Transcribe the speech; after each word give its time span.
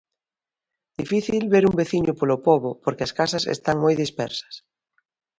Difícil 0.99 1.41
ver 1.53 1.63
un 1.69 1.75
veciño 1.81 2.13
polo 2.19 2.37
pobo 2.47 2.69
porque 2.83 3.05
as 3.07 3.15
casas 3.19 3.43
están 3.55 3.77
moi 3.83 3.95
dispersas. 4.03 4.55